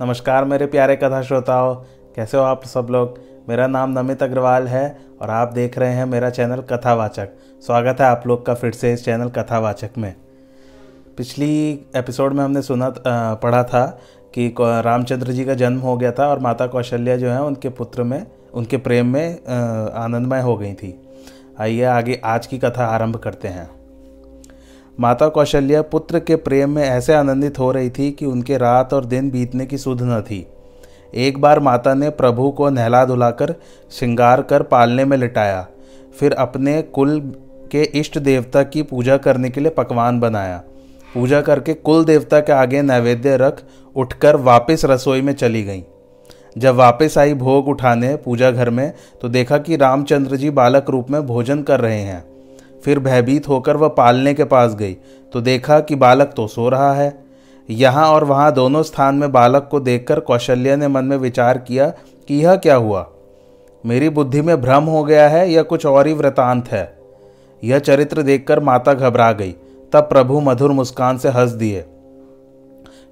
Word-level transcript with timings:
नमस्कार 0.00 0.44
मेरे 0.44 0.66
प्यारे 0.66 0.94
कथा 0.96 1.20
श्रोताओं, 1.22 1.74
कैसे 2.16 2.36
हो 2.36 2.42
आप 2.42 2.64
सब 2.64 2.86
लोग? 2.90 3.18
मेरा 3.48 3.66
नाम 3.66 3.98
नमित 3.98 4.22
अग्रवाल 4.22 4.68
है 4.68 4.98
और 5.22 5.30
आप 5.30 5.52
देख 5.52 5.76
रहे 5.78 5.94
हैं 5.94 6.04
मेरा 6.04 6.30
चैनल 6.30 6.60
कथावाचक। 6.60 7.28
स्वागत 7.62 8.00
है 8.00 8.06
आप 8.06 8.22
लोग 8.26 8.44
का 8.46 8.54
फिर 8.54 8.72
से 8.72 8.92
इस 8.92 9.04
चैनल 9.04 9.28
कथावाचक 9.28 9.98
में। 9.98 10.14
पिछली 11.16 11.72
एपिसोड 11.96 12.32
में 12.32 12.42
हमने 12.44 12.62
सुना 12.62 12.92
पढ़ा 13.42 13.62
था 13.64 13.84
कि 14.34 14.54
रामचंद्र 14.60 15.32
जी 15.32 15.44
का 15.44 15.54
जन्म 15.54 15.80
हो 15.80 15.96
गया 15.96 16.12
था 16.12 16.28
और 16.28 16.38
माता 16.38 16.66
कौशल्या 16.66 17.16
जो 17.16 17.30
है 17.30 17.42
उनके 17.42 17.68
पुत्र 17.68 18.02
में, 18.02 18.26
उनके 18.54 18.76
प्रेम 18.76 19.12
में 19.12 19.44
आनंदमय 19.94 20.40
हो 20.40 20.56
गई 20.56 20.72
थी। 20.74 20.94
आइए 21.60 21.84
आगे 21.84 22.20
आज 22.24 22.46
की 22.46 22.58
कथा 22.58 22.86
आरंभ 22.86 23.16
करते 23.16 23.48
हैं। 23.48 23.79
माता 25.00 25.28
कौशल्या 25.28 25.82
पुत्र 25.82 26.18
के 26.18 26.36
प्रेम 26.36 26.70
में 26.70 26.82
ऐसे 26.82 27.14
आनंदित 27.14 27.58
हो 27.58 27.72
रही 27.72 27.90
थी 27.90 28.10
कि 28.10 28.26
उनके 28.26 28.56
रात 28.58 28.94
और 28.94 29.04
दिन 29.04 29.30
बीतने 29.30 29.66
की 29.66 29.78
सुध 29.78 30.02
न 30.02 30.20
थी। 30.22 30.46
एक 31.14 31.40
बार 31.40 31.60
माता 31.60 31.94
ने 31.94 32.10
प्रभु 32.10 32.50
को 32.50 32.70
नहला 32.70 33.04
धुलाकर 33.04 33.54
श्रृंगार 33.90 34.42
कर 34.42 34.62
पालने 34.62 35.04
में 35.04 35.16
लिटाया। 35.16 35.66
फिर 36.20 36.32
अपने 36.32 36.82
कुल 36.82 37.20
के 37.72 37.82
इष्ट 37.82 38.18
देवता 38.18 38.62
की 38.62 38.82
पूजा 38.82 39.16
करने 39.16 39.50
के 39.50 39.60
लिए 39.60 39.70
पकवान 39.70 40.20
बनाया। 40.20 40.62
पूजा 41.14 41.40
करके 41.40 41.74
कुल 41.74 42.04
देवता 42.04 42.40
के 42.40 42.52
आगे 42.52 42.82
नैवेद्य 42.82 43.36
रख 43.36 43.62
उठकर 43.96 44.36
वापस 44.36 44.84
रसोई 44.84 45.22
में 45.22 45.32
चली 45.32 45.62
गई। 45.62 45.84
जब 46.58 46.74
वापस 46.74 47.18
आई 47.18 47.34
भोग 47.34 47.68
उठाने 47.68 48.16
पूजा 48.16 48.50
घर 48.50 48.70
में 48.70 48.92
तो 49.22 49.28
देखा 49.28 49.58
कि 49.58 49.76
रामचंद्र 49.76 50.36
जी 50.36 50.50
बालक 50.50 50.90
रूप 50.90 51.10
में 51.10 51.26
भोजन 51.26 51.62
कर 51.62 51.80
रहे 51.80 52.00
हैं। 52.00 52.29
फिर 52.84 52.98
भयभीत 52.98 53.48
होकर 53.48 53.76
वह 53.76 53.88
पालने 53.88 54.34
के 54.34 54.44
पास 54.44 54.74
गई 54.74 54.96
तो 55.32 55.40
देखा 55.40 55.80
कि 55.80 55.94
बालक 55.94 56.32
तो 56.36 56.46
सो 56.46 56.68
रहा 56.68 56.92
है। 56.94 57.12
यहाँ 57.68 58.06
और 58.08 58.24
वहाँ 58.24 58.52
दोनों 58.52 58.82
स्थान 58.82 59.14
में 59.14 59.30
बालक 59.32 59.68
को 59.70 59.80
देखकर 59.80 60.20
कौशल्या 60.20 60.76
ने 60.76 60.88
मन 60.88 61.04
में 61.04 61.16
विचार 61.16 61.58
किया 61.58 61.88
कि 62.28 62.42
यह 62.44 62.56
क्या 62.56 62.74
हुआ? 62.74 63.06
मेरी 63.84 64.08
बुद्धि 64.08 64.42
में 64.42 64.60
भ्रम 64.60 64.84
हो 64.84 65.04
गया 65.04 65.28
है 65.28 65.50
या 65.50 65.62
कुछ 65.62 65.86
और 65.86 66.06
ही 66.06 66.12
वृतांत 66.12 66.68
है? 66.68 66.98
यह 67.62 67.78
चरित्र 67.78 68.22
देखकर 68.22 68.60
माता 68.60 68.94
घबरा 68.94 69.30
गई, 69.32 69.54
तब 69.92 70.00
प्रभु 70.00 70.40
मधुर 70.40 70.72
मुस्कान 70.72 71.18
से 71.18 71.28
हंस 71.28 71.50
दिए। 71.50 71.84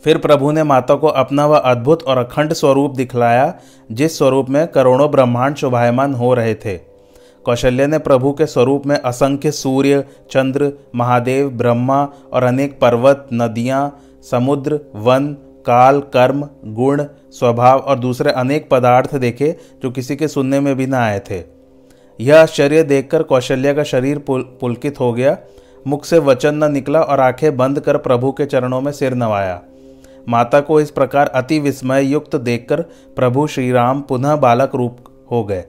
फिर 0.05 0.19
प्रभु 0.19 0.51
ने 0.53 0.63
माता 0.63 0.95
को 0.95 1.07
अपना 1.07 1.47
वह 1.47 1.59
अद्भुत 1.59 2.03
और 2.03 2.19
अखंड 2.19 2.53
स्वरूप 2.53 2.95
दिखलाया, 2.95 3.55
जिस 3.93 4.19
स्वरूप 4.19 4.51
में 4.51 4.67
करोड़ों 4.69 5.11
ब्रह्मांड 5.11 5.57
शोभायमान 5.57 6.15
हो 6.15 6.35
रहे 6.35 6.55
थे। 6.55 6.88
कौशल्य 7.49 7.87
ने 7.87 7.99
प्रभु 7.99 8.33
के 8.33 8.47
स्वरूप 8.47 8.87
में 8.87 8.97
असंख्य 8.97 9.51
सूर्य 9.51 10.05
चंद्र 10.31 10.73
महादेव 10.95 11.49
ब्रह्मा 11.51 12.09
और 12.33 12.43
अनेक 12.43 12.81
पर्वत 12.81 13.29
नदियाँ 13.33 14.01
समुद्र 14.31 14.81
वन 14.95 15.27
काल 15.67 16.01
कर्म 16.01 16.49
गुण 16.67 17.05
स्वभाव 17.31 17.79
और 17.79 17.99
दूसरे 17.99 18.31
अनेक 18.31 18.69
पदार्थ 18.71 19.15
देखे 19.17 19.57
जो 19.83 19.91
किसी 19.91 20.17
के 20.17 20.29
सुनने 20.29 20.61
में 20.61 20.77
भी 20.77 20.87
न 20.87 20.95
आए 20.95 21.19
थे। 21.31 21.43
यह 22.21 22.41
आश्चर्य 22.41 22.83
देखकर 22.83 23.23
कौशल्या 23.23 23.73
का 23.75 23.83
शरीर 23.83 24.19
पुल, 24.19 24.43
पुलकित 24.43 25.01
हो 25.01 25.13
गया। 25.13 25.37
मुख 25.87 26.05
से 26.05 26.19
वचन 26.19 26.55
न 26.55 26.73
निकला 26.73 27.01
और 27.01 27.21
आँखें 27.21 27.57
बंद 27.57 27.81
कर 27.81 27.97
प्रभु 27.97 28.33
के 28.33 28.47
चरणों 28.47 28.81
में 28.81 28.93
सिर 28.93 29.15
नवाया। 29.15 29.61
माता 30.29 30.61
को 30.61 30.81
इस 30.81 30.91
प्रकार 30.91 31.27
अति 31.27 31.59
विस्मय 31.59 32.05
युक्त 32.05 32.37
देखकर 32.37 32.83
प्रभु 33.17 33.47
श्री 33.47 33.73
राम 33.73 34.01
पुनः 34.01 34.37
बालक 34.37 34.75
रूप 34.75 34.99
हो 35.31 35.45
गए। 35.45 35.65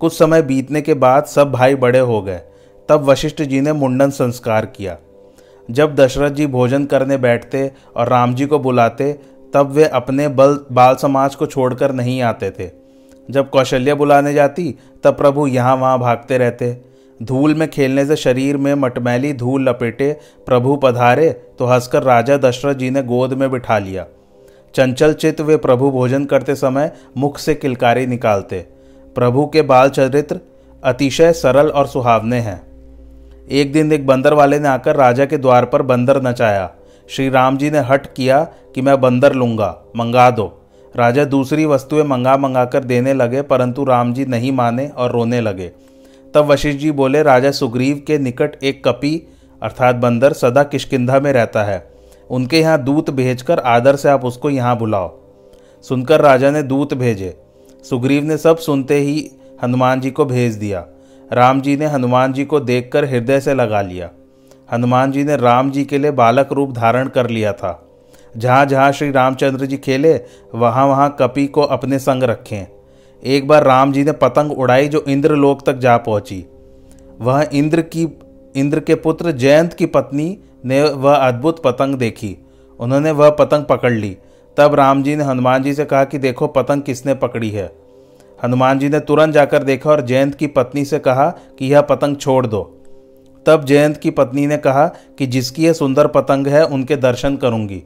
कुछ 0.00 0.18
समय 0.18 0.42
बीतने 0.42 0.80
के 0.80 0.94
बाद 0.94 1.24
सब 1.24 1.52
भाई 1.52 1.74
बड़े 1.74 1.98
हो 1.98 2.22
गए। 2.22 2.40
तब 2.88 3.04
वशिष्ठ 3.04 3.42
जी 3.42 3.60
ने 3.60 3.72
मुंडन 3.72 4.10
संस्कार 4.10 4.66
किया। 4.66 4.96
जब 5.70 5.94
दशरथ 5.94 6.30
जी 6.30 6.46
भोजन 6.46 6.84
करने 6.84 7.16
बैठते 7.16 7.70
और 7.96 8.08
राम 8.08 8.34
जी 8.34 8.46
को 8.46 8.58
बुलाते, 8.58 9.12
तब 9.54 9.70
वे 9.70 9.84
अपने 9.84 10.28
बल, 10.28 10.58
बाल 10.72 10.94
समाज 10.94 11.34
को 11.34 11.46
छोड़कर 11.46 11.92
नहीं 11.92 12.20
आते 12.22 12.50
थे। 12.50 12.70
जब 13.30 13.50
कौशल्या 13.50 13.94
बुलाने 13.94 14.32
जाती, 14.34 14.74
तब 15.04 15.16
प्रभु 15.16 15.46
यहाँ 15.46 15.76
वहाँ 15.76 15.98
भागते 15.98 16.38
रहते। 16.38 16.76
धूल 17.20 17.54
में 17.54 17.68
खेलने 17.70 18.04
से 18.06 18.16
शरीर 18.16 18.56
में 18.56 18.74
मटमैली 18.74 19.32
धूल 19.32 19.68
लपेटे, 19.68 20.12
प्रभु 20.46 20.76
पधारे 20.76 21.30
तो 21.58 21.66
हंसकर 21.66 22.02
राजा 22.02 22.36
दशरथ 22.36 22.74
जी 22.74 22.90
ने 22.90 23.02
गोद 23.02 23.32
में 23.32 23.50
बिठा 23.50 23.78
लिया। 23.78 24.06
चंचल 24.74 25.12
चित्त 25.12 25.40
वे 25.40 25.56
प्रभु 25.56 25.90
भोजन 25.90 26.24
करते 26.24 26.54
समय 26.54 26.92
मुख 27.16 27.38
से 27.38 27.54
किलकारी 27.54 28.06
निकालते। 28.06 28.64
प्रभु 29.14 29.46
के 29.46 29.62
बाल 29.62 29.88
चरित्र 29.88 30.40
अतिशय 30.84 31.32
सरल 31.32 31.68
और 31.68 31.86
सुहावने 31.86 32.38
हैं। 32.38 32.60
एक 33.50 33.72
दिन 33.72 33.92
एक 33.92 34.06
बंदर 34.06 34.34
वाले 34.34 34.58
ने 34.58 34.68
आकर 34.68 34.96
राजा 34.96 35.24
के 35.24 35.38
द्वार 35.38 35.64
पर 35.64 35.82
बंदर 35.82 36.22
नचाया। 36.22 36.70
श्री 37.08 37.28
राम 37.28 37.56
जी 37.56 37.70
ने 37.70 37.78
हट 37.78 38.06
किया 38.14 38.42
कि 38.74 38.82
मैं 38.82 39.00
बंदर 39.00 39.32
लूँगा, 39.32 39.82
मंगा 39.96 40.30
दो। 40.30 40.54
राजा 40.96 41.24
दूसरी 41.24 41.64
वस्तुएँ 41.64 42.04
मंगा 42.04 42.36
मंगा 42.36 42.64
कर 42.64 42.84
देने 42.84 43.14
लगे, 43.14 43.42
परंतु 43.42 43.84
राम 43.84 44.12
जी 44.12 44.24
नहीं 44.24 44.52
माने 44.52 44.88
और 44.88 45.12
रोने 45.12 45.40
लगे। 45.40 45.70
तब 46.34 46.46
वशिष्ठ 46.46 46.78
जी 46.78 46.90
बोले, 46.90 47.22
राजा 47.22 47.50
सुग्रीव 47.50 48.02
के 48.06 48.18
निकट 48.18 48.64
एक 48.64 48.84
कपी, 48.84 49.28
अर्थात 49.62 49.96
बंदर, 49.96 50.32
सदा 50.32 50.62
किशकिंधा 50.62 51.20
में 51.20 51.32
रहता 51.32 51.62
है। 51.62 51.90
उनके 52.30 52.60
यहाँ 52.60 52.82
दूत 52.82 53.10
भेजकर 53.10 53.58
आदर 53.58 53.96
से 53.96 54.08
आप 54.08 54.24
उसको 54.24 54.50
यहाँ 54.50 54.76
बुलाओ। 54.78 55.18
सुनकर 55.82 56.20
राजा 56.20 56.50
ने 56.50 56.62
दूत 56.62 56.94
भेजे 56.94 57.36
सुग्रीव 57.84 58.24
ने 58.24 58.36
सब 58.36 58.58
सुनते 58.58 58.94
ही 58.94 59.30
हनुमान 59.62 60.00
जी 60.00 60.10
को 60.10 60.24
भेज 60.24 60.54
दिया। 60.54 60.86
राम 61.32 61.60
जी 61.60 61.76
ने 61.76 61.86
हनुमान 61.86 62.32
जी 62.32 62.44
को 62.44 62.60
देखकर 62.60 63.04
हृदय 63.04 63.40
से 63.40 63.54
लगा 63.54 63.82
लिया। 63.82 64.10
हनुमान 64.72 65.12
जी 65.12 65.24
ने 65.24 65.36
राम 65.36 65.70
जी 65.70 65.84
के 65.84 65.98
लिए 65.98 66.10
बालक 66.10 66.52
रूप 66.52 66.72
धारण 66.72 67.08
कर 67.08 67.30
लिया 67.30 67.52
था। 67.52 67.84
जहाँ 68.36 68.66
जहाँ 68.66 68.92
श्री 68.92 69.10
रामचंद्र 69.10 69.66
जी 69.66 69.76
खेले, 69.76 70.20
वहाँ 70.54 70.86
वहाँ 70.86 71.16
कपि 71.20 71.46
को 71.46 71.60
अपने 71.60 71.98
संग 71.98 72.22
रखें। 72.22 72.66
एक 73.22 73.48
बार 73.48 73.64
राम 73.64 73.92
जी 73.92 74.04
ने 74.04 74.12
पतंग 74.12 74.52
उड़ाई 74.52 74.88
जो 74.88 75.04
इंद्र 75.08 75.36
लोक 75.36 75.66
तक 75.66 75.76
जा 75.76 75.96
पहुँची। 75.96 76.44
वह 77.20 77.48
इंद्र 77.52 77.80
की, 77.80 78.18
इंद्र 78.56 78.80
के 78.80 78.94
पुत्र 78.94 79.32
जयंत 79.32 79.72
की 79.72 79.86
पत्नी 79.86 80.38
ने 80.64 80.82
वह 80.82 81.14
अद्भुत 81.14 81.62
पतंग 81.62 81.94
देखी। 81.94 82.36
उन्होंने 82.80 83.10
वह 83.10 83.30
पतंग 83.30 83.64
पकड़ 83.64 83.92
ली। 83.92 84.16
तब 84.58 84.74
राम 84.74 85.02
जी 85.02 85.16
ने 85.16 85.24
हनुमान 85.24 85.62
जी 85.62 85.74
से 85.74 85.84
कहा 85.84 86.04
कि 86.04 86.18
देखो, 86.18 86.46
पतंग 86.46 86.82
किसने 86.82 87.14
पकड़ी 87.14 87.50
है। 87.50 87.72
हनुमान 88.44 88.78
जी 88.78 88.88
ने 88.88 89.00
तुरंत 89.00 89.34
जाकर 89.34 89.62
देखा 89.62 89.90
और 89.90 90.00
जयंत 90.00 90.34
की 90.34 90.46
पत्नी 90.46 90.84
से 90.84 90.98
कहा 90.98 91.28
कि 91.58 91.66
यह 91.66 91.80
पतंग 91.80 92.16
छोड़ 92.16 92.46
दो। 92.46 92.62
तब 93.46 93.64
जयंत 93.64 93.96
की 93.96 94.10
पत्नी 94.10 94.46
ने 94.46 94.56
कहा 94.56 94.86
कि 95.18 95.26
जिसकी 95.26 95.66
यह 95.66 95.72
सुंदर 95.72 96.06
पतंग 96.06 96.46
है, 96.46 96.64
उनके 96.64 96.96
दर्शन 96.96 97.36
करूँगी। 97.36 97.82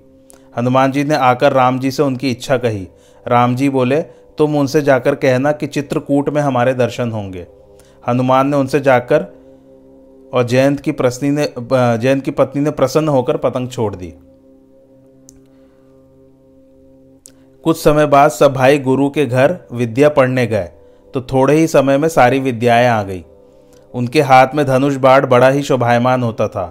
हनुमान 0.57 0.93
जी 0.93 1.05
ने 1.05 1.15
आकर 1.15 1.53
राम 1.53 1.79
जी 1.79 1.91
से 1.91 2.03
उनकी 2.03 2.31
इच्छा 2.31 2.57
कही। 2.57 2.89
राम 3.29 3.57
जी 3.57 3.69
बोले, 3.69 4.03
तुम 4.39 4.57
उनसे 4.57 4.83
जाकर 4.83 5.15
कहना 5.15 5.53
कि 5.53 5.67
चित्रकूट 5.67 6.31
में 6.31 6.43
हमारे 6.43 6.75
दर्शन 6.75 7.13
होंगे। 7.13 7.47
हनुमान 8.09 8.49
ने 8.49 8.57
उनसे 8.57 8.81
जाकर 8.81 9.27
और 10.35 10.43
जयंत 10.43 10.81
की 10.81 10.93
प्रश्नी 10.93 11.31
ने 11.31 11.49
जयंत 11.63 12.25
की 12.25 12.31
पत्नी 12.31 12.63
ने 12.63 12.71
प्रसन्न 12.71 13.09
होकर 13.09 13.37
पतंग 13.37 13.69
छोड़ 13.69 13.95
दी। 13.95 14.15
कुछ 17.65 17.77
समय 17.77 18.07
बाद 18.07 18.31
सब 18.31 18.53
भाई 18.53 18.79
गुरु 18.79 19.09
के 19.11 19.25
घर 19.27 19.57
विद्या 19.73 20.09
पढ़ने 20.09 20.47
गए 20.47 20.69
तो 21.15 21.21
थोड़े 21.23 21.55
ही 21.55 21.67
समय 21.67 21.99
में 21.99 22.09
सारी 22.09 22.41
विद्याएँ 22.41 22.87
आ 22.89 23.03
गई। 23.03 23.25
उनके 23.95 24.21
हाथ 24.21 24.55
में 24.55 24.65
धनुष 24.67 24.95
बाढ़ 24.97 25.27
बड़ा 25.27 25.49
ही 25.49 25.63
शोभायमान 25.63 26.23
होता 26.23 26.49
था। 26.49 26.65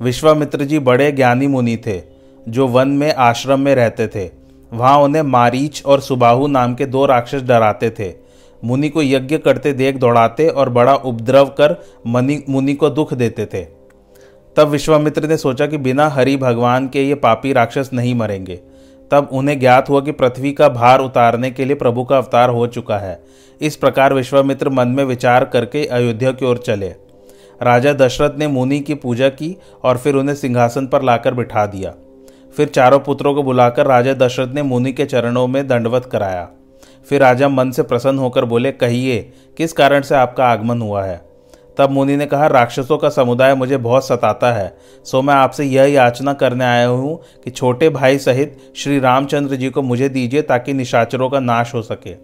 विश्वामित्र 0.00 0.64
जी 0.64 0.78
बड़े 0.78 1.10
ज्ञानी 1.12 1.46
मुनि 1.46 1.76
थे, 1.86 2.00
जो 2.48 2.66
वन 2.66 2.88
में 2.88 3.14
आश्रम 3.14 3.60
में 3.60 3.74
रहते 3.74 4.06
थे। 4.06 4.28
वहाँ 4.72 4.98
उन्हें 4.98 5.22
मारीच 5.22 5.82
और 5.86 6.00
सुबाहु 6.00 6.46
नाम 6.46 6.74
के 6.74 6.86
दो 6.86 7.04
राक्षस 7.06 7.42
डराते 7.42 7.90
थे। 7.90 8.12
मुनि 8.62 8.88
को 8.88 9.02
यज्ञ 9.02 9.38
करते 9.38 9.72
देख 9.72 9.96
दौड़ाते 9.96 10.48
और 10.48 10.68
बड़ा 10.68 10.94
उपद्रव 10.94 11.46
कर 11.60 11.76
मनी 12.06 12.74
को 12.74 12.90
दुख 12.90 13.14
देते 13.14 13.46
थे। 13.46 13.64
तब 14.56 14.68
विश्वामित्र 14.68 15.28
ने 15.28 15.36
सोचा 15.36 15.66
कि 15.66 15.78
बिना 15.78 16.08
हरि 16.08 16.36
भगवान 16.36 16.88
के 16.88 17.02
ये 17.02 17.14
पापी 17.16 17.52
राक्षस 17.52 17.90
नहीं 17.92 18.14
मरेंगे। 18.14 18.60
तब 19.10 19.28
उन्हें 19.32 19.60
ज्ञात 19.60 19.88
हुआ 19.88 20.00
कि 20.00 20.12
पृथ्वी 20.12 20.52
का 20.52 20.68
भार 20.68 21.00
उतारने 21.00 21.50
के 21.50 21.64
लिए 21.64 21.76
प्रभु 21.76 22.04
का 22.04 22.16
अवतार 22.16 22.50
हो 22.50 22.66
चुका 22.66 22.98
है। 22.98 23.24
इस 23.60 23.76
प्रकार 23.76 24.14
विश्वामित्र 24.14 24.68
मन 24.68 24.88
में 24.88 25.04
विचार 25.04 25.44
करके 25.44 25.86
अयोध्या 25.86 26.32
की 26.32 26.46
ओर 26.46 26.58
चले। 26.58 26.88
राजा 27.62 27.92
दशरथ 27.92 28.38
ने 28.38 28.48
मुनि 28.48 28.80
की 28.80 28.94
पूजा 28.94 29.28
की 29.28 29.56
और 29.84 29.98
फिर 29.98 30.14
उन्हें 30.14 30.36
सिंहासन 30.36 30.86
पर 30.86 31.02
लाकर 31.02 31.34
बिठा 31.34 31.66
दिया। 31.66 31.94
फिर 32.56 32.68
चारों 32.68 33.00
पुत्रों 33.00 33.34
को 33.34 33.42
बुलाकर 33.42 33.86
राजा 33.86 34.12
दशरथ 34.12 34.54
ने 34.54 34.62
मुनि 34.62 34.92
के 34.92 35.04
चरणों 35.04 35.46
में 35.46 35.68
दंडवत 35.68 36.04
कराया। 36.04 36.48
फिर 37.08 37.20
राजा 37.20 37.48
मन 37.48 37.70
से 37.70 37.82
प्रसन्न 37.82 38.18
होकर 38.18 38.44
बोले, 38.44 38.72
कहिए, 38.72 39.32
किस 39.56 39.72
कारण 39.72 40.00
से 40.00 40.14
आपका 40.14 40.46
आगमन 40.46 40.82
हुआ 40.82 41.04
है? 41.04 41.27
तब 41.78 41.90
मुनि 41.90 42.16
ने 42.16 42.26
कहा, 42.26 42.46
राक्षसों 42.46 42.96
का 42.98 43.08
समुदाय 43.08 43.54
मुझे 43.54 43.76
बहुत 43.76 44.06
सताता 44.06 44.52
है, 44.52 44.76
सो 45.06 45.22
मैं 45.22 45.34
आपसे 45.34 45.64
यह 45.64 45.84
याचना 45.84 46.32
करने 46.32 46.64
आया 46.64 46.86
हूँ 46.86 47.20
कि 47.44 47.50
छोटे 47.50 47.88
भाई 47.88 48.18
सहित 48.18 48.56
श्री 48.76 48.98
रामचंद्र 49.00 49.56
जी 49.56 49.70
को 49.70 49.82
मुझे 49.82 50.08
दीजिए 50.08 50.42
ताकि 50.42 50.72
निशाचरों 50.72 51.28
का 51.30 51.40
नाश 51.40 51.74
हो 51.74 51.82
सके। 51.82 52.14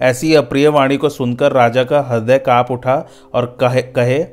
ऐसी 0.00 0.34
अप्रिय 0.34 0.68
वाणी 0.68 0.96
को 0.96 1.08
सुनकर 1.08 1.52
राजा 1.52 1.84
का 1.84 2.00
हृदय 2.02 2.38
काप 2.38 2.70
उठा 2.70 3.04
और 3.34 3.46
कहे 3.60 3.82
कहे, 3.82 4.24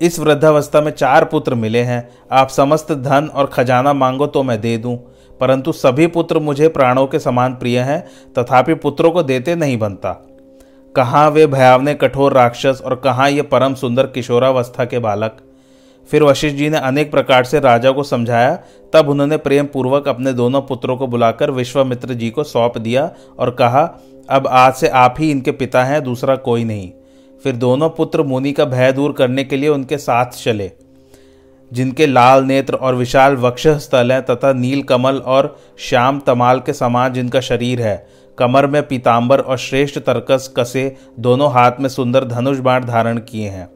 इस 0.00 0.18
वृद्धावस्था 0.18 0.80
में 0.80 0.90
चार 0.90 1.24
पुत्र 1.24 1.54
मिले 1.54 1.80
हैं, 1.80 2.08
आप 2.32 2.48
समस्त 2.48 2.92
धन 2.92 3.26
और 3.26 3.46
खजाना 3.46 3.92
मांगो 3.92 4.26
तो 4.26 4.42
मैं 4.42 4.60
दे 4.60 4.76
दूँ, 4.78 4.96
परंतु 5.40 5.72
सभी 5.72 6.06
पुत्र 6.06 6.38
मुझे 6.38 6.68
प्राणों 6.68 7.06
के 7.06 7.18
समान 7.18 7.54
प्रिय 7.54 7.78
हैं, 7.80 8.00
तथापि 8.38 8.74
पुत्रों 8.74 9.10
को 9.10 9.22
देते 9.22 9.54
नहीं 9.54 9.78
बनता। 9.78 10.12
कहाँ 10.96 11.30
वे 11.30 11.46
भयावने 11.46 11.94
कठोर 11.94 12.32
राक्षस 12.32 12.82
और 12.84 12.94
कहाँ 12.94 13.30
ये 13.30 13.42
परम 13.42 13.74
सुंदर 13.74 14.06
किशोरावस्था 14.06 14.84
के 14.84 14.98
बालक? 14.98 15.36
फिर 16.10 16.22
वशिष्ठ 16.22 16.56
जी 16.56 16.68
ने 16.68 16.78
अनेक 16.78 17.10
प्रकार 17.10 17.44
से 17.44 17.60
राजा 17.60 17.90
को 17.90 18.02
समझाया। 18.02 18.58
तब 18.92 19.08
उन्होंने 19.08 19.36
प्रेम 19.36 19.66
पूर्वक 19.66 20.08
अपने 20.08 20.32
दोनों 20.32 20.62
पुत्रों 20.62 20.96
को 20.96 21.06
बुलाकर 21.06 21.50
विश्वामित्र 21.50 22.14
जी 22.14 22.30
को 22.30 22.44
सौंप 22.44 22.78
दिया 22.78 23.10
और 23.38 23.50
कहा, 23.50 23.98
अब 24.30 24.46
आज 24.46 24.74
से 24.74 24.88
आप 24.88 25.14
ही 25.18 25.30
इनके 25.30 25.50
पिता 25.50 25.84
हैं, 25.84 26.04
दूसरा 26.04 26.36
कोई 26.36 26.64
नहीं। 26.64 26.92
फिर 27.44 27.56
दोनों 27.56 27.90
पुत्र 27.90 28.22
मुनि 28.22 28.52
का 28.52 28.64
भय 28.64 28.92
दूर 28.92 29.12
करने 29.12 29.44
के 29.44 29.56
लिए 29.56 29.68
उनके 29.68 29.98
साथ 29.98 30.26
चले। 30.26 30.70
जिनके 31.72 32.06
लाल 32.06 32.44
नेत्र 32.44 32.74
और 32.74 32.94
विशाल 32.94 33.36
वक्ष 33.36 33.68
स्थल 33.68 34.12
है 34.12 34.22
तथा 34.22 34.52
नील 34.52 34.82
कमल 34.82 35.16
और 35.16 35.56
श्याम 35.78 36.20
तमाल 36.20 36.60
के 36.60 36.72
समान 36.72 37.12
जिनका 37.12 37.40
शरीर 37.40 37.82
है 37.82 38.06
कमर 38.38 38.66
में 38.66 38.82
पीताम्बर 38.88 39.40
और 39.40 39.58
श्रेष्ठ 39.58 39.98
तर्कस 39.98 40.52
कसे 40.56 40.94
दोनों 41.20 41.52
हाथ 41.52 41.80
में 41.80 41.88
सुंदर 41.88 42.24
धनुष 42.24 42.58
बाण 42.58 42.84
धारण 42.84 43.18
किए 43.20 43.48
हैं। 43.48 43.68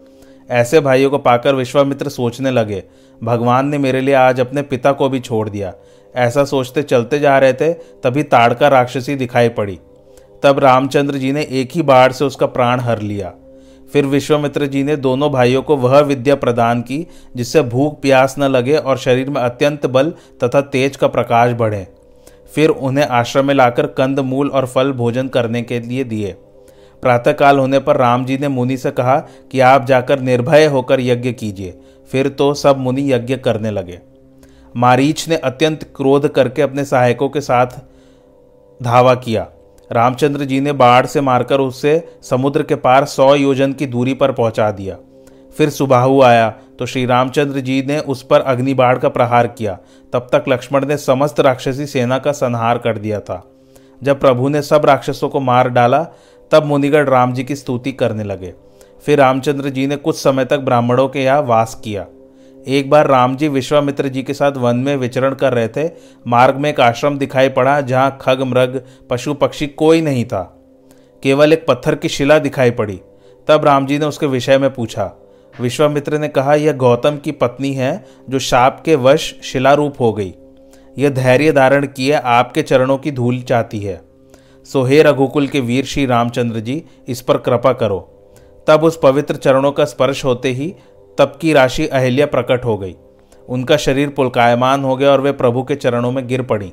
ऐसे 0.50 0.80
भाइयों 0.80 1.10
को 1.10 1.18
पाकर 1.18 1.54
विश्वामित्र 1.54 2.08
सोचने 2.08 2.50
लगे, 2.50 2.82
भगवान 3.20 3.68
ने 3.68 3.78
मेरे 3.78 4.00
लिए 4.00 4.14
आज 4.14 4.40
अपने 4.40 4.62
पिता 4.62 4.92
को 4.92 5.08
भी 5.08 5.20
छोड़ 5.20 5.48
दिया। 5.48 5.72
ऐसा 6.14 6.44
सोचते 6.44 6.82
चलते 6.82 7.18
जा 7.18 7.38
रहे 7.38 7.52
थे, 7.52 7.72
तभी 7.72 8.22
ताड़का 8.22 8.68
राक्षसी 8.68 9.14
दिखाई 9.14 9.48
पड़ी। 9.48 9.78
तब 10.42 10.58
रामचंद्र 10.58 11.18
जी 11.18 11.32
ने 11.32 11.46
एक 11.50 11.70
ही 11.72 11.82
बाढ़ 11.82 12.12
से 12.12 12.24
उसका 12.24 12.46
प्राण 12.46 12.80
हर 12.80 13.00
लिया। 13.00 13.32
फिर 13.92 14.06
विश्वामित्र 14.06 14.66
जी 14.66 14.82
ने 14.82 14.96
दोनों 14.96 15.30
भाइयों 15.30 15.62
को 15.62 15.76
वह 15.76 15.98
विद्या 16.00 16.34
प्रदान 16.34 16.80
की, 16.80 17.06
जिससे 17.36 17.62
भूख, 17.62 18.00
प्यास 18.00 18.34
न 18.38 18.44
लगे 18.44 18.76
और 18.76 18.98
शरीर 18.98 19.30
में 19.30 19.40
अत्यंत 19.40 19.86
बल 19.86 20.10
तथा 20.44 20.60
तेज 20.60 20.96
का 20.96 21.08
प्रकाश 21.08 21.52
बढ़े। 21.52 21.86
फिर 22.54 22.70
उन्हें 22.70 23.06
आश्रम 23.06 23.46
में 23.46 23.54
लाकर 23.54 23.86
कंद, 23.86 24.20
मूल 24.20 24.48
और 24.48 24.66
फल 24.66 24.92
भोजन 24.92 25.28
करने 25.28 25.62
के 25.62 25.80
लिए 25.80 26.04
दिए। 26.04 26.34
प्रातःकाल 27.02 27.58
होने 27.58 27.78
पर 27.78 27.96
राम 27.96 28.24
जी 28.24 28.38
ने 28.38 28.48
मुनि 28.48 28.76
से 28.76 28.90
कहा 28.90 29.18
कि 29.52 29.60
आप 29.60 29.84
जाकर 29.84 30.20
निर्भय 30.20 30.66
होकर 30.66 31.00
यज्ञ 31.00 31.32
कीजिए। 31.32 31.78
फिर 32.10 32.28
तो 32.28 32.54
सब 32.54 32.78
मुनि 32.78 33.12
यज्ञ 33.12 33.36
करने 33.36 33.70
लगे। 33.70 34.00
मारीच 34.76 35.28
ने 35.28 35.36
अत्यंत 35.36 35.82
क्रोध 35.96 36.28
करके 36.28 36.62
अपने 36.62 36.84
सहायकों 36.84 37.28
के 37.28 37.40
साथ 37.40 37.66
धावा 38.82 39.14
किया। 39.14 39.48
रामचंद्र 39.92 40.44
जी 40.44 40.60
ने 40.60 40.72
बाढ़ 40.72 41.06
से 41.06 41.20
मारकर 41.20 41.60
उससे 41.60 42.08
समुद्र 42.22 42.62
के 42.62 42.74
पार 42.74 43.04
सौ 43.04 43.34
योजन 43.34 43.72
की 43.72 43.86
दूरी 43.86 44.14
पर 44.14 44.32
पहुँचा 44.32 44.70
दिया। 44.70 44.96
फिर 45.58 45.70
सुबाहु 45.70 46.22
आया 46.22 46.50
तो 46.78 46.86
श्री 46.86 47.06
रामचंद्र 47.06 47.60
जी 47.60 47.82
ने 47.82 47.98
उस 47.98 48.22
पर 48.22 48.40
अग्नि 48.40 48.74
बाढ़ 48.74 48.98
का 48.98 49.08
प्रहार 49.08 49.46
किया। 49.46 49.78
तब 50.12 50.28
तक 50.32 50.44
लक्ष्मण 50.48 50.86
ने 50.86 50.96
समस्त 50.96 51.40
राक्षसी 51.40 51.86
सेना 51.86 52.18
का 52.18 52.32
संहार 52.32 52.78
कर 52.78 52.98
दिया 52.98 53.20
था। 53.20 53.42
जब 54.02 54.20
प्रभु 54.20 54.48
ने 54.48 54.62
सब 54.62 54.84
राक्षसों 54.84 55.28
को 55.28 55.40
मार 55.40 55.68
डाला, 55.68 56.02
तब 56.50 56.64
मुनिगढ़ 56.64 57.08
राम 57.08 57.32
जी 57.32 57.44
की 57.44 57.56
स्तुति 57.56 57.92
करने 57.92 58.24
लगे। 58.24 58.54
फिर 59.06 59.18
रामचंद्र 59.18 59.68
जी 59.68 59.86
ने 59.86 59.96
कुछ 59.96 60.16
समय 60.16 60.44
तक 60.44 60.58
ब्राह्मणों 60.58 61.08
के 61.08 61.22
यहाँ 61.22 61.42
वास 61.42 61.80
किया। 61.84 62.06
एक 62.68 62.90
बार 62.90 63.06
राम 63.06 63.36
जी 63.36 63.48
विश्वामित्र 63.48 64.08
जी 64.08 64.22
के 64.22 64.34
साथ 64.34 64.52
वन 64.52 64.76
में 64.76 64.96
विचरण 64.96 65.34
कर 65.34 65.52
रहे 65.52 65.68
थे। 65.68 65.90
मार्ग 66.26 66.56
में 66.56 66.70
एक 66.70 66.80
आश्रम 66.80 67.18
दिखाई 67.18 67.48
पड़ा, 67.48 67.80
जहाँ 67.80 68.18
खग, 68.20 68.42
मृग, 68.42 68.82
पशु, 69.10 69.34
पक्षी 69.34 69.66
कोई 69.66 70.00
नहीं 70.00 70.24
था। 70.24 70.42
केवल 71.22 71.52
एक 71.52 71.66
पत्थर 71.68 71.94
की 71.94 72.08
शिला 72.08 72.38
दिखाई 72.38 72.70
पड़ी। 72.70 73.00
तब 73.48 73.64
राम 73.64 73.86
जी 73.86 73.98
ने 73.98 74.06
उसके 74.06 74.26
विषय 74.26 74.58
में 74.58 74.74
पूछा 74.74 75.04
विश्वामित्र 75.60 76.18
ने 76.18 76.28
कहा, 76.28 76.54
यह 76.54 76.72
गौतम 76.72 77.16
की 77.16 77.32
पत्नी 77.32 77.72
है 77.72 78.04
जो 78.30 78.38
शाप 78.38 78.82
के 78.84 78.94
वश 78.94 79.34
शिलारूप 79.42 79.94
हो 80.00 80.12
गई। 80.12 80.34
यह 80.98 81.10
धैर्य 81.10 81.52
धारण 81.52 81.86
किए 81.86 82.12
आपके 82.12 82.62
चरणों 82.62 82.98
की 82.98 83.10
धूल 83.10 83.40
चाहती 83.40 83.80
है। 83.80 84.00
सो 84.64 84.82
हे 84.82 85.02
रघुकुल 85.02 85.46
के 85.46 85.60
वीर 85.60 85.84
श्री 85.84 86.06
रामचंद्र 86.06 86.60
जी, 86.60 86.84
इस 87.08 87.20
पर 87.20 87.36
कृपा 87.36 87.72
करो। 87.72 88.08
तब 88.66 88.84
उस 88.84 89.00
पवित्र 89.02 89.34
चरणों 89.34 89.72
का 89.72 89.84
स्पर्श 89.84 90.24
होते 90.24 90.48
ही 90.48 90.74
तब 91.18 91.38
की 91.40 91.52
राशि 91.52 91.86
अहिल्या 91.86 92.26
प्रकट 92.26 92.64
हो 92.64 92.78
गई। 92.78 92.96
उनका 93.48 93.76
शरीर 93.76 94.08
पुलकायमान 94.08 94.84
हो 94.84 94.96
गया 94.96 95.10
और 95.10 95.20
वे 95.20 95.32
प्रभु 95.32 95.62
के 95.62 95.74
चरणों 95.74 96.12
में 96.12 96.26
गिर 96.26 96.42
पड़ी। 96.42 96.72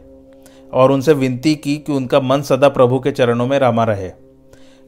और 0.74 0.92
उनसे 0.92 1.14
विनती 1.14 1.56
की 1.56 1.78
कि 1.78 1.92
उनका 1.92 2.20
मन 2.20 2.42
सदा 2.42 2.70
प्रभु 2.70 3.00
के 3.00 3.12
चरणों 3.12 3.48
में 3.48 3.60
रमा 3.60 3.84
रहे। 3.84 4.29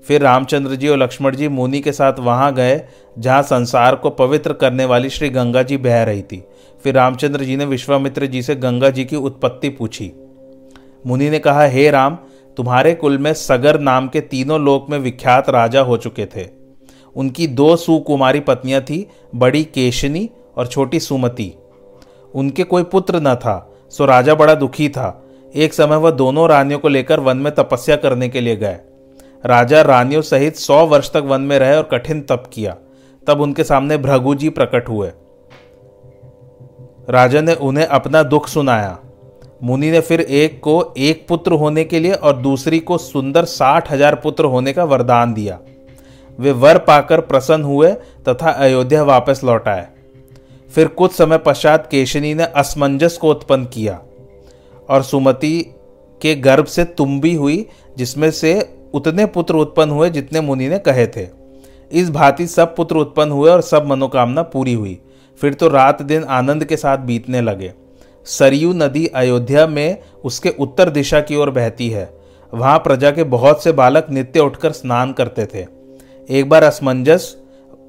फिर 0.07 0.21
रामचंद्र 0.21 0.75
जी 0.75 0.87
और 0.87 0.97
लक्ष्मण 0.97 1.35
जी 1.35 1.47
मुनि 1.47 1.79
के 1.79 1.91
साथ 1.91 2.13
वहाँ 2.19 2.53
गए, 2.53 2.81
जहाँ 3.19 3.41
संसार 3.41 3.95
को 3.95 4.09
पवित्र 4.09 4.53
करने 4.53 4.85
वाली 4.85 5.09
श्री 5.09 5.29
गंगा 5.29 5.63
जी 5.63 5.77
बह 5.77 6.03
रही 6.03 6.21
थी। 6.21 6.43
फिर 6.83 6.95
रामचंद्र 6.95 7.43
जी 7.43 7.55
ने 7.55 7.65
विश्वामित्र 7.65 8.25
जी 8.25 8.41
से 8.41 8.55
गंगा 8.55 8.89
जी 8.89 9.05
की 9.05 9.15
उत्पत्ति 9.15 9.69
पूछी। 9.69 10.11
मुनि 11.07 11.29
ने 11.29 11.39
कहा, 11.39 11.65
हे 11.65 11.91
राम, 11.91 12.17
तुम्हारे 12.57 12.93
कुल 12.93 13.17
में 13.17 13.33
सगर 13.33 13.79
नाम 13.79 14.07
के 14.07 14.21
तीनों 14.21 14.61
लोक 14.61 14.89
में 14.89 14.99
विख्यात 14.99 15.49
राजा 15.49 15.81
हो 15.81 15.97
चुके 15.97 16.25
थे। 16.25 16.47
उनकी 17.15 17.47
दो 17.47 17.75
सुकुमारी 17.75 18.39
पत्नियाँ 18.39 18.81
थी, 18.81 19.07
बड़ी 19.35 19.63
केशनी 19.63 20.29
और 20.57 20.67
छोटी 20.67 20.99
सुमति। 20.99 21.53
उनके 22.33 22.63
कोई 22.63 22.83
पुत्र 22.83 23.19
न 23.21 23.35
था, 23.35 23.73
सो 23.89 24.05
राजा 24.05 24.35
बड़ा 24.35 24.55
दुखी 24.55 24.89
था। 24.89 25.23
एक 25.55 25.73
समय 25.73 25.95
वह 25.95 26.11
दोनों 26.11 26.49
रानियों 26.49 26.79
को 26.79 26.87
लेकर 26.87 27.19
वन 27.19 27.37
में 27.37 27.55
तपस्या 27.55 27.95
करने 27.95 28.29
के 28.29 28.41
लिए 28.41 28.55
गए। 28.55 28.79
राजा 29.43 29.81
रानियों 29.81 30.21
सहित 30.21 30.55
सौ 30.55 30.85
वर्ष 30.87 31.11
तक 31.11 31.23
वन 31.25 31.41
में 31.41 31.57
रहे 31.59 31.75
और 31.75 31.83
कठिन 31.91 32.21
तप 32.21 32.43
किया। 32.53 32.75
तब 33.27 33.41
उनके 33.41 33.63
सामने 33.63 33.97
भृगु 33.97 34.33
जी 34.35 34.49
प्रकट 34.49 34.89
हुए। 34.89 35.07
राजा 37.09 37.41
ने 37.41 37.53
उन्हें 37.61 37.85
अपना 37.85 38.21
दुख 38.23 38.47
सुनाया। 38.47 38.97
मुनि 39.63 39.89
ने 39.91 39.99
फिर 40.01 40.21
एक 40.21 40.59
को 40.59 40.93
एक 40.99 41.25
पुत्र 41.29 41.53
होने 41.53 41.83
के 41.83 41.99
लिए 41.99 42.13
और 42.13 42.35
दूसरी 42.37 42.79
को 42.79 42.97
सुंदर 42.97 43.45
साठ 43.45 43.91
हज़ार 43.91 44.15
पुत्र 44.15 44.45
होने 44.45 44.73
का 44.73 44.83
वरदान 44.83 45.33
दिया। 45.33 45.57
वे 46.39 46.51
वर 46.53 46.77
पाकर 46.77 47.21
प्रसन्न 47.21 47.63
हुए 47.63 47.91
तथा 48.27 48.51
अयोध्या 48.51 49.03
वापस 49.03 49.41
लौट 49.43 49.67
आए। 49.67 49.87
फिर 50.69 50.87
कुछ 50.89 51.11
समय 51.11 51.37
पश्चात 51.37 51.87
केशनी 51.91 52.33
ने 52.33 52.43
असमंजस 52.55 53.17
को 53.17 53.29
उत्पन्न 53.29 53.65
किया 53.65 53.99
और 54.89 55.03
सुमति 55.03 55.59
के 56.21 56.35
गर्भ 56.37 56.65
से 56.65 56.83
तुम्बी 56.85 57.33
हुई, 57.33 57.65
जिसमें 57.97 58.29
से 58.31 58.53
उतने 58.93 59.25
पुत्र 59.25 59.55
उत्पन्न 59.55 59.91
हुए 59.91 60.09
जितने 60.09 60.41
मुनि 60.41 60.67
ने 60.69 60.79
कहे 60.79 61.07
थे। 61.07 61.27
इस 61.91 62.09
भांति 62.09 62.47
सब 62.47 62.75
पुत्र 62.75 62.95
उत्पन्न 62.95 63.31
हुए 63.31 63.49
और 63.49 63.61
सब 63.61 63.85
मनोकामना 63.87 64.41
पूरी 64.43 64.73
हुई। 64.73 64.99
फिर 65.41 65.53
तो 65.53 65.67
रात 65.67 66.01
दिन 66.01 66.23
आनंद 66.23 66.65
के 66.65 66.77
साथ 66.77 66.97
बीतने 66.97 67.41
लगे। 67.41 67.73
सरयू 68.27 68.73
नदी 68.73 69.05
अयोध्या 69.07 69.65
में 69.67 69.97
उसके 70.23 70.49
उत्तर 70.59 70.89
दिशा 70.89 71.19
की 71.19 71.35
ओर 71.35 71.49
बहती 71.49 71.89
है। 71.89 72.09
वहाँ 72.53 72.77
प्रजा 72.79 73.11
के 73.11 73.23
बहुत 73.25 73.63
से 73.63 73.71
बालक 73.71 74.07
नित्य 74.09 74.39
उठकर 74.39 74.71
स्नान 74.71 75.13
करते 75.13 75.45
थे। 75.45 75.65
एक 76.29 76.49
बार 76.49 76.63
असमंजस 76.63 77.35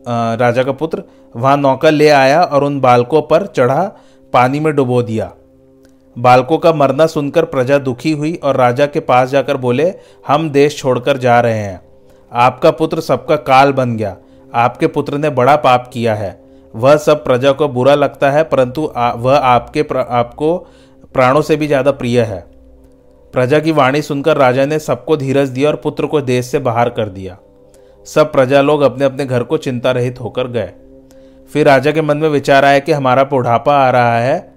राजा 0.07 0.63
का 0.63 0.73
पुत्र 0.73 1.03
वहाँ 1.35 1.57
नौका 1.57 1.91
ले 1.91 2.09
आया 2.09 2.43
और 2.43 2.65
उन 2.65 2.81
बालकों 2.81 3.23
पर 3.23 3.47
चढ़ा, 3.47 3.83
पानी 4.35 4.61
में 4.61 4.75
डुबो 4.77 5.03
दिया। 5.03 5.33
बालकों 6.17 6.59
का 6.59 6.73
मरना 6.73 7.07
सुनकर 7.07 7.45
प्रजा 7.45 7.79
दुखी 7.79 8.13
हुई 8.13 8.35
और 8.35 8.57
राजा 8.57 8.87
के 8.87 9.01
पास 9.01 9.29
जाकर 9.31 9.57
बोले 9.57 9.93
हम 10.27 10.49
देश 10.51 10.77
छोड़कर 10.79 11.17
जा 11.17 11.41
रहे 11.41 11.59
हैं। 11.59 11.81
आपका 12.33 12.71
पुत्र 12.71 13.01
सबका 13.01 13.37
काल 13.39 13.73
बन 13.73 13.97
गया। 13.97 14.17
आपके 14.53 14.87
पुत्र 14.87 15.19
ने 15.19 15.31
बड़ा 15.31 15.57
पाप 15.57 15.91
किया 15.93 16.15
है। 16.15 16.41
वह 16.75 16.97
सब 16.97 17.25
प्रजा 17.25 17.53
को 17.53 17.69
बुरा 17.69 17.95
लगता 17.95 18.31
है 18.31 18.43
परंतु 18.45 18.83
वह 19.17 19.37
आपके 19.37 19.83
प्र, 19.83 19.99
आपको 19.99 20.57
प्राणों 21.15 21.43
से 21.43 21.57
भी 21.57 21.67
ज़्यादा 21.67 21.91
प्रिय 21.91 22.21
है। 22.21 22.41
प्रजा 23.35 23.59
की 23.59 23.73
वाणी 23.73 24.03
सुनकर 24.03 24.37
राजा 24.37 24.67
ने 24.67 24.79
सबको 24.79 25.17
धीरज 25.17 25.49
दिया 25.49 25.69
और 25.71 25.77
पुत्र 25.77 26.07
को 26.07 26.21
देश 26.21 26.47
से 26.47 26.59
बाहर 26.59 26.89
कर 26.89 27.09
दिया। 27.09 27.39
सब 28.07 28.33
प्रजा 28.33 28.61
लोग 28.61 28.83
अपने 28.83 29.05
अपने 29.05 29.27
घर 29.27 29.43
को 29.43 29.57
चिंता 29.59 29.91
रहित 29.91 30.21
होकर 30.21 30.49
गए। 30.49 30.73
फिर 31.51 31.67
राजा 31.67 31.93
के 31.93 32.03
मन 32.03 32.17
में 32.17 32.29
विचार 32.29 32.65
आया 32.65 32.79
कि 32.79 32.93
हमारा 32.93 33.25
बुढ़ापा 33.25 33.77
आ 33.77 33.91
रहा 33.91 34.19
है। 34.19 34.52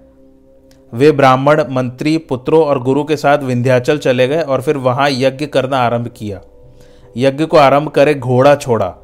वे 0.96 1.12
ब्राह्मण 1.12 1.64
मंत्री 1.70 2.18
पुत्रों 2.18 2.64
और 2.64 2.82
गुरु 2.82 3.04
के 3.04 3.16
साथ 3.16 3.38
विंध्याचल 3.38 3.98
चले 3.98 4.28
गए 4.28 4.42
और 4.42 4.62
फिर 4.62 4.76
वहाँ 4.76 5.08
यज्ञ 5.10 5.46
करना 5.46 5.78
आरंभ 5.78 6.10
किया। 6.16 6.40
यज्ञ 7.16 7.46
को 7.46 7.56
आरंभ 7.56 7.88
करे 7.88 8.14
घोड़ा 8.14 8.54
छोड़ा। 8.54 8.94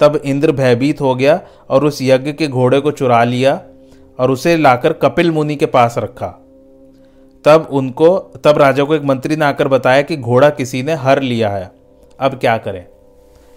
तब 0.00 0.16
इंद्र 0.24 0.52
भयभीत 0.52 1.00
हो 1.00 1.14
गया 1.14 1.40
और 1.70 1.84
उस 1.84 1.98
यज्ञ 2.02 2.32
के 2.32 2.48
घोड़े 2.48 2.80
को 2.80 2.90
चुरा 2.90 3.24
लिया 3.24 3.62
और 4.18 4.30
उसे 4.30 4.56
लाकर 4.56 4.92
कपिल 4.92 5.30
मुनि 5.30 5.56
के 5.56 5.66
पास 5.66 5.94
रखा। 5.98 6.28
तब 7.44 7.68
उनको 7.70 8.18
तब 8.18 8.58
राजा 8.58 8.84
को 8.84 8.94
एक 8.94 9.04
मंत्री 9.04 9.36
ने 9.36 9.44
आकर 9.44 9.68
बताया 9.68 10.02
कि 10.02 10.16
घोड़ा 10.16 10.50
किसी 10.50 10.82
ने 10.82 10.94
हर 10.94 11.22
लिया 11.22 11.48
है। 11.48 11.72
अब 12.20 12.34
क्या 12.34 12.58
करें? 12.58 12.86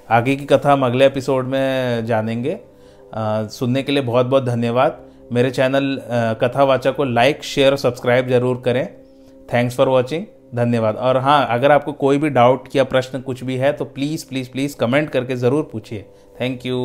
आगे 0.10 0.36
की 0.36 0.46
कथा 0.46 0.74
हम 0.74 0.86
अगले 0.86 1.06
एपिसोड 1.06 1.46
में 1.46 2.06
जानेंगे। 2.06 2.60
आ, 3.14 3.44
सुनने 3.44 3.84
के 3.84 3.92
लिए 3.92 4.04
बहुत 4.04 4.26
बहुत 4.26 4.44
धन्यवाद। 4.44 5.15
मेरे 5.32 5.52
चैनल 5.52 5.98
कथावाचा 6.42 6.92
को 6.92 7.04
लाइक 7.04 7.44
शेयर 7.44 7.72
और 7.72 7.78
सब्सक्राइब 7.78 8.28
ज़रूर 8.30 8.62
करें। 8.66 8.88
थैंक्स 9.50 9.76
फॉर 9.78 9.90
वॉचिंग 9.90 10.26
धन्यवाद। 10.56 10.96
और 10.98 11.18
हाँ 11.18 11.46
अगर 11.52 11.72
आपको 11.72 11.92
कोई 11.94 12.18
भी 12.18 12.30
डाउट 12.30 12.76
या 12.76 12.84
प्रश्न 12.86 13.22
कुछ 13.22 13.44
भी 13.44 13.56
है 13.58 13.72
तो 13.74 13.86
प्लीज़ 13.88 14.28
प्लीज़ 14.30 14.50
प्लीज़ 14.52 14.76
कमेंट 14.78 15.10
करके 15.10 15.36
ज़रूर 15.36 15.70
पूछिए। 15.72 16.06
Thank 16.42 16.66
you 16.66 16.78